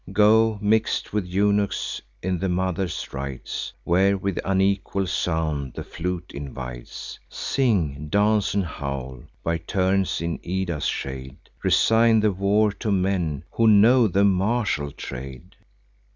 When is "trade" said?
14.91-15.55